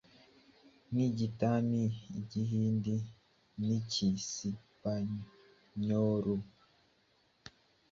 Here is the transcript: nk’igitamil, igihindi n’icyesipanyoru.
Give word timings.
nk’igitamil, 0.91 1.85
igihindi 2.21 2.95
n’icyesipanyoru. 3.65 6.35